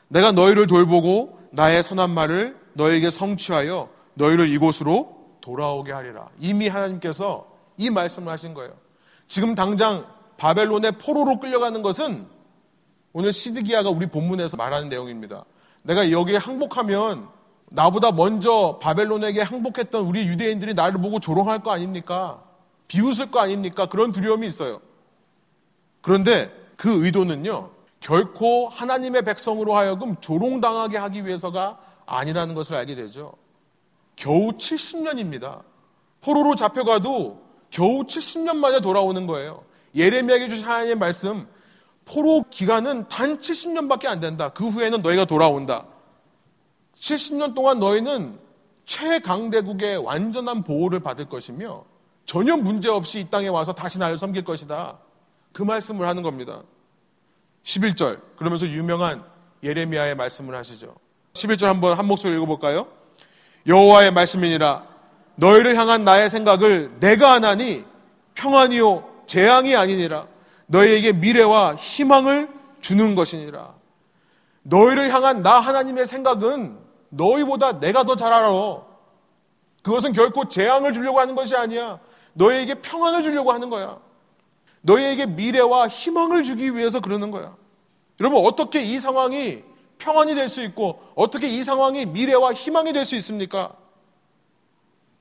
[0.09, 6.27] 내가 너희를 돌보고 나의 선한 말을 너에게 성취하여 너희를 이곳으로 돌아오게 하리라.
[6.39, 8.73] 이미 하나님께서 이 말씀을 하신 거예요.
[9.27, 10.05] 지금 당장
[10.37, 12.27] 바벨론의 포로로 끌려가는 것은
[13.13, 15.45] 오늘 시드기야가 우리 본문에서 말하는 내용입니다.
[15.83, 17.27] 내가 여기에 항복하면
[17.69, 22.43] 나보다 먼저 바벨론에게 항복했던 우리 유대인들이 나를 보고 조롱할 거 아닙니까?
[22.89, 23.85] 비웃을 거 아닙니까?
[23.85, 24.81] 그런 두려움이 있어요.
[26.01, 27.69] 그런데 그 의도는요,
[28.01, 33.33] 결코 하나님의 백성으로 하여금 조롱당하게 하기 위해서가 아니라는 것을 알게 되죠.
[34.15, 35.61] 겨우 70년입니다.
[36.21, 39.63] 포로로 잡혀가도 겨우 70년 만에 돌아오는 거예요.
[39.95, 41.47] 예레미야에게 주신 하나님의 말씀,
[42.05, 44.49] 포로 기간은 단 70년밖에 안 된다.
[44.49, 45.85] 그 후에는 너희가 돌아온다.
[46.95, 48.39] 70년 동안 너희는
[48.85, 51.85] 최강대국의 완전한 보호를 받을 것이며
[52.29, 54.99] 전혀 문제 없이 이 땅에 와서 다시 나를 섬길 것이다.
[55.51, 56.61] 그 말씀을 하는 겁니다.
[57.63, 58.19] 11절.
[58.35, 59.23] 그러면서 유명한
[59.63, 60.93] 예레미야의 말씀을 하시죠.
[61.33, 62.85] 11절 한번 한 목소리 읽어볼까요?
[63.65, 64.85] 여호와의 말씀이니라
[65.37, 67.83] 너희를 향한 나의 생각을 내가 하나니
[68.35, 70.27] 평안이요 재앙이 아니니라
[70.67, 72.47] 너희에게 미래와 희망을
[72.79, 73.73] 주는 것이니라
[74.61, 76.77] 너희를 향한 나 하나님의 생각은
[77.09, 78.51] 너희보다 내가 더 잘 알아.
[79.81, 81.99] 그것은 결코 재앙을 주려고 하는 것이 아니야.
[82.33, 83.99] 너희에게 평안을 주려고 하는 거야.
[84.81, 87.55] 너희에게 미래와 희망을 주기 위해서 그러는 거야.
[88.19, 89.63] 여러분, 어떻게 이 상황이
[89.97, 93.75] 평안이 될 수 있고, 어떻게 이 상황이 미래와 희망이 될 수 있습니까?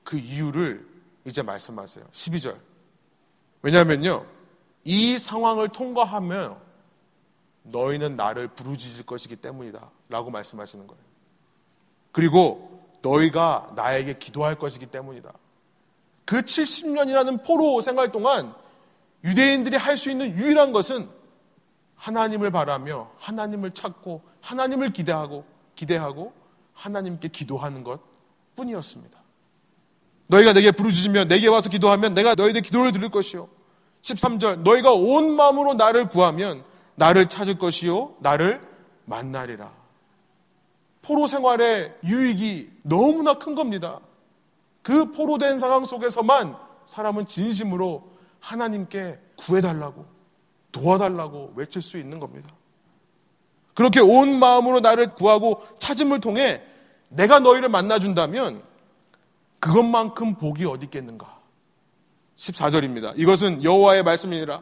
[0.03, 0.87] 그 이유를
[1.25, 2.05] 이제 말씀하세요.
[2.11, 2.57] 12절.
[3.61, 4.25] 왜냐하면요,
[4.85, 6.57] 이 상황을 통과하면
[7.63, 9.89] 너희는 나를 부르짖을 것이기 때문이다.
[10.07, 11.03] 라고 말씀하시는 거예요.
[12.11, 15.31] 그리고 너희가 나에게 기도할 것이기 때문이다.
[16.29, 18.53] 그 70년이라는 포로 생활 동안
[19.23, 21.09] 유대인들이 할 수 있는 유일한 것은
[21.95, 26.31] 하나님을 바라며 하나님을 찾고 하나님을 기대하고 기대하고
[26.75, 27.99] 하나님께 기도하는 것
[28.55, 29.19] 뿐이었습니다.
[30.27, 33.49] 너희가 내게 부르짖으며 내게 와서 기도하면 내가 너희들 기도를 들을 것이요.
[34.03, 36.63] 13절 너희가 온 마음으로 나를 구하면
[36.93, 38.61] 나를 찾을 것이요 나를
[39.05, 39.73] 만나리라.
[41.01, 43.99] 포로 생활의 유익이 너무나 큰 겁니다.
[44.81, 50.05] 그 포로된 상황 속에서만 사람은 진심으로 하나님께 구해달라고
[50.71, 52.49] 도와달라고 외칠 수 있는 겁니다.
[53.73, 56.61] 그렇게 온 마음으로 나를 구하고 찾음을 통해
[57.09, 58.61] 내가 너희를 만나준다면
[59.59, 61.39] 그것만큼 복이 어디 있겠는가?
[62.37, 63.13] 14절입니다.
[63.17, 64.61] 이것은 여호와의 말씀이니라.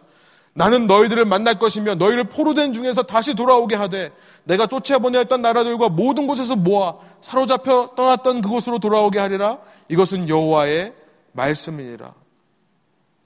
[0.58, 4.12] 나는 너희들을 만날 것이며 너희를 포로된 중에서 다시 돌아오게 하되
[4.43, 9.60] 내가 쫓아보내었던 나라들과 모든 곳에서 모아 사로잡혀 떠났던 그곳으로 돌아오게 하리라.
[9.88, 10.96] 이것은 여호와의
[11.34, 12.12] 말씀이니라.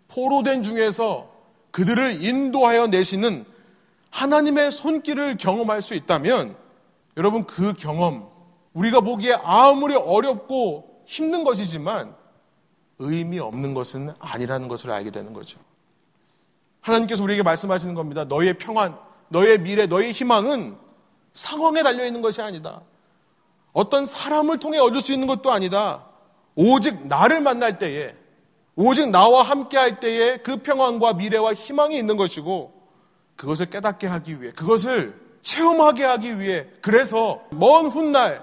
[0.10, 1.32] 포로된 중에서
[1.72, 3.46] 그들을 인도하여 내시는
[4.10, 6.58] 하나님의 손길을 경험할 수 있다면
[7.16, 8.30] 여러분 그 경험
[8.74, 12.14] 우리가 보기에 아무리 어렵고 힘든 것이지만
[13.00, 15.60] 의미 없는 것은 아니라는 것을 알게 되는 거죠.
[16.82, 18.26] 하나님께서 우리에게 말씀하시는 겁니다.
[18.26, 18.98] 너희의 평안,
[19.30, 20.76] 너희의 미래, 너희의 희망은
[21.34, 22.82] 상황에 달려 있는 것이 아니다.
[23.72, 26.06] 어떤 사람을 통해 얻을 수 있는 것도 아니다.
[26.56, 28.16] 오직 나를 만날 때에,
[28.76, 32.74] 오직 나와 함께 할 때에 그 평안과 미래와 희망이 있는 것이고,
[33.38, 38.42] 그것을 깨닫게 하기 위해, 그것을 체험하게 하기 위해, 그래서 먼 훗날,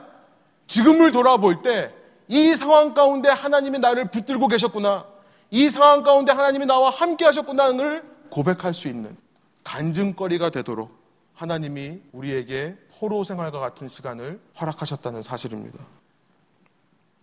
[0.67, 1.93] 지금을 돌아볼 때,
[2.29, 5.07] 이 상황 가운데 하나님이 나를 붙들고 계셨구나.
[5.51, 9.17] 이 상황 가운데 하나님이 나와 함께 하셨구나를 고백할 수 있는
[9.65, 10.97] 간증거리가 되도록
[11.35, 15.79] 하나님이 우리에게 포로 생활과 같은 시간을 허락하셨다는 사실입니다.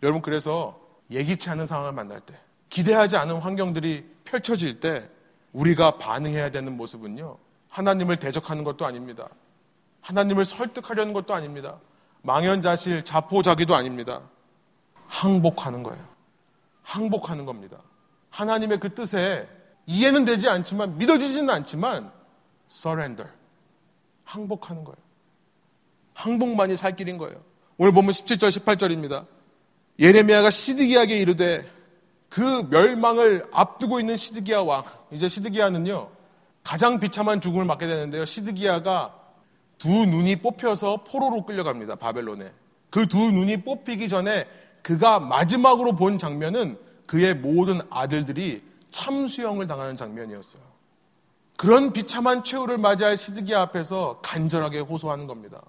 [0.04, 0.80] 여러분, 그래서
[1.12, 2.34] 예기치 않은 상황을 만날 때,
[2.70, 5.10] 기대하지 않은 환경들이 펼쳐질 때,
[5.52, 7.38] 우리가 반응해야 되는 모습은요,
[7.70, 9.28] 하나님을 대적하는 것도 아닙니다.
[10.02, 11.80] 하나님을 설득하려는 것도 아닙니다.
[12.22, 14.22] 망연자실, 자포자기도 아닙니다.
[15.08, 16.04] 항복하는 거예요.
[16.84, 17.80] 항복하는 겁니다.
[18.30, 19.48] 하나님의 그 뜻에
[19.86, 22.12] 이해는 되지 않지만 믿어지지는 않지만
[22.70, 23.32] surrender
[24.24, 24.98] 항복하는 거예요.
[26.14, 27.44] 항복만이 살 길인 거예요.
[27.78, 29.26] 오늘 보면 17절 18절입니다.
[30.00, 31.70] 예레미야가 시드기야에게 이르되
[32.30, 36.10] 그 멸망을 앞두고 있는 시드기야 왕 이제 시드기야는요
[36.64, 38.26] 가장 비참한 죽음을 맞게 되는데요.
[38.26, 39.14] 시드기야가
[39.78, 41.96] 두 눈이 뽑혀서 포로로 끌려갑니다.
[41.96, 42.52] 바벨론에.
[42.90, 44.48] 그 두 눈이 뽑히기 전에
[44.82, 48.64] 그가 마지막으로 본 장면은 그의 모든 아들들이
[48.96, 50.62] 참수형을 당하는 장면이었어요.
[51.58, 55.62] 그런 비참한 최후를 맞이할 시드기야 앞에서 간절하게 호소하는 겁니다.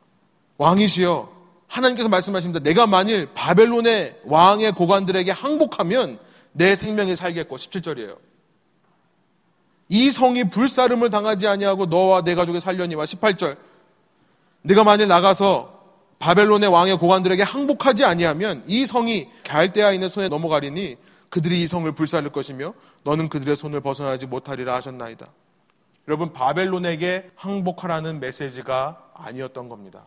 [0.59, 1.29] 왕이시여,
[1.67, 2.61] 하나님께서 말씀하십니다.
[2.61, 6.21] 내가 만일 바벨론의 왕의 고관들에게 항복하면
[6.53, 8.17] 내 생명이 살겠고 17절이에요.
[9.89, 13.57] 이 성이 불사름을 당하지 아니하고 너와 내 가족의 살려니와 18절.
[14.63, 15.75] 내가 만일 나가서
[16.19, 20.97] 바벨론의 왕의 고관들에게 항복하지 아니하면 이 성이 갈대아인의 손에 넘어가리니
[21.29, 22.75] 그들이 이 성을 불살릴 것이며
[23.05, 25.27] 너는 그들의 손을 벗어나지 못하리라 하셨나이다.
[26.09, 30.05] 여러분 바벨론에게 항복하라는 메시지가 아니었던 겁니다.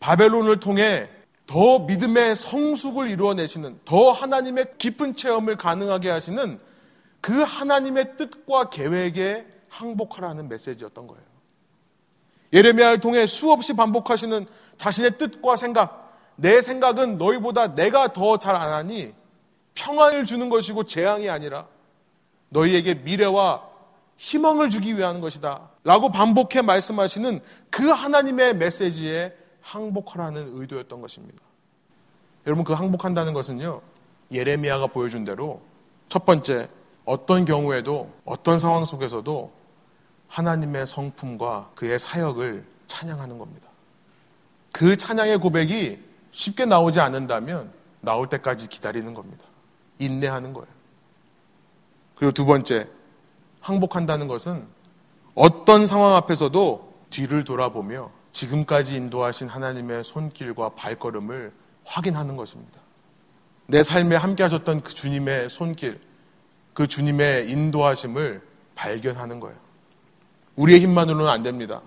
[0.00, 1.08] 바벨론을 통해
[1.46, 6.60] 더 믿음의 성숙을 이루어내시는 더 하나님의 깊은 체험을 가능하게 하시는
[7.20, 11.22] 그 하나님의 뜻과 계획에 항복하라는 메시지였던 거예요.
[12.52, 19.12] 예레미야를 통해 수없이 반복하시는 자신의 뜻과 생각, 내 생각은 너희보다 내가 더 잘 안하니
[19.78, 21.66] 평안을 주는 것이고 재앙이 아니라
[22.48, 23.68] 너희에게 미래와
[24.16, 25.70] 희망을 주기 위한 것이다.
[25.84, 31.38] 라고 반복해 말씀하시는 그 하나님의 메시지에 항복하라는 의도였던 것입니다.
[32.46, 33.80] 여러분 그 항복한다는 것은요.
[34.32, 35.62] 예레미야가 보여준 대로
[36.08, 36.68] 첫 번째
[37.04, 39.52] 어떤 경우에도 어떤 상황 속에서도
[40.26, 43.68] 하나님의 성품과 그의 사역을 찬양하는 겁니다.
[44.72, 46.02] 그 찬양의 고백이
[46.32, 49.44] 쉽게 나오지 않는다면 나올 때까지 기다리는 겁니다.
[49.98, 50.68] 인내하는 거예요.
[52.14, 52.88] 그리고 두 번째,
[53.60, 54.66] 항복한다는 것은
[55.34, 61.52] 어떤 상황 앞에서도 뒤를 돌아보며 지금까지 인도하신 하나님의 손길과 발걸음을
[61.84, 62.80] 확인하는 것입니다.
[63.66, 66.00] 내 삶에 함께 하셨던 그 주님의 손길,
[66.74, 68.42] 그 주님의 인도하심을
[68.74, 69.56] 발견하는 거예요.
[70.56, 71.82] 우리의 힘만으로는 안 됩니다.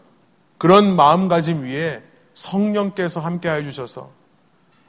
[0.57, 2.03] 그런 마음가짐 위에
[2.33, 4.11] 성령께서 함께 해주셔서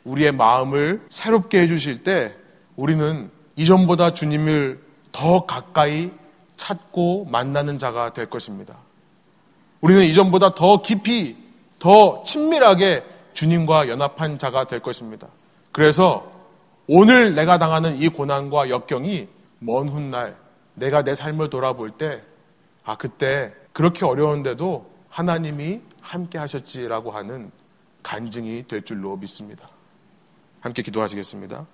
[0.05, 2.37] 우리의 마음을 새롭게 해주실 때
[2.77, 6.11] 우리는 이전보다 주님을 더 가까이
[6.57, 8.77] 찾고 만나는 자가 될 것입니다.
[9.81, 11.37] 우리는 이전보다 더 깊이,
[11.79, 13.05] 더 친밀하게
[13.35, 15.29] 주님과 연합한 자가 될 것입니다.
[15.73, 16.31] 그래서
[16.87, 20.37] 오늘 내가 당하는 이 고난과 역경이 먼 훗날
[20.75, 22.23] 내가 내 삶을 돌아볼 때,
[22.85, 27.51] 아, 그때 그렇게 어려운데도 하나님이 함께 하셨지라고 하는
[28.03, 29.69] 간증이 될 줄로 믿습니다.
[30.61, 31.67] 함께 기도하시겠습니다.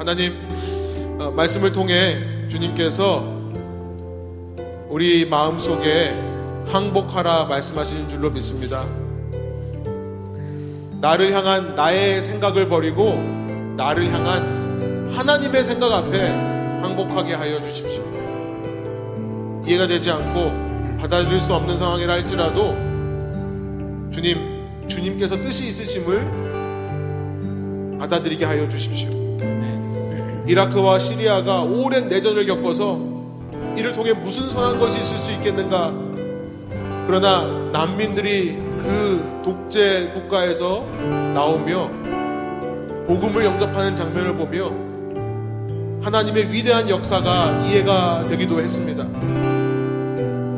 [0.00, 0.34] 하나님,
[1.20, 2.16] 어, 말씀을 통해
[2.48, 3.22] 주님께서
[4.88, 6.18] 우리 마음 속에
[6.68, 8.86] 항복하라 말씀하시는 줄로 믿습니다.
[11.02, 13.12] 나를 향한 나의 생각을 버리고
[13.76, 16.28] 나를 향한 하나님의 생각 앞에
[16.80, 18.02] 항복하게 하여 주십시오.
[19.66, 22.70] 이해가 되지 않고 받아들일 수 없는 상황이라 할지라도
[24.10, 29.10] 주님, 주님께서 뜻이 있으심을 받아들이게 하여 주십시오.
[30.50, 32.98] 이라크와 시리아가 오랜 내전을 겪어서
[33.76, 35.94] 이를 통해 무슨 선한 것이 있을 수 있겠는가?
[37.06, 40.84] 그러나 난민들이 그 독재 국가에서
[41.34, 41.88] 나오며
[43.06, 44.72] 복음을 영접하는 장면을 보며
[46.02, 49.04] 하나님의 위대한 역사가 이해가 되기도 했습니다.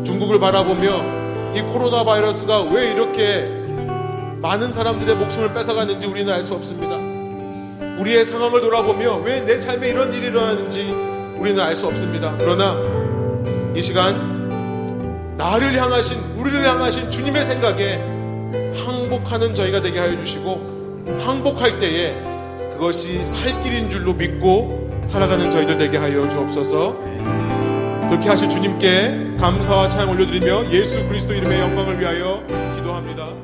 [0.05, 3.47] 중국을 바라보며 이 코로나 바이러스가 왜 이렇게
[4.40, 7.11] 많은 사람들의 목숨을 뺏어갔는지 우리는 알 수 없습니다.
[7.99, 10.93] 우리의 상황을 돌아보며 왜 내 삶에 이런 일이 일어나는지
[11.38, 12.34] 우리는 알 수 없습니다.
[12.38, 12.76] 그러나
[13.74, 17.97] 이 시간 나를 향하신 우리를 향하신 주님의 생각에
[18.84, 22.14] 항복하는 저희가 되게 하여 주시고 항복할 때에
[22.72, 26.97] 그것이 살 길인 줄로 믿고 살아가는 저희들 되게 하여 주옵소서.
[28.09, 32.43] 그렇게 하실 주님께 감사와 찬양 올려드리며 예수 그리스도 이름의 영광을 위하여
[32.76, 33.41] 기도합니다.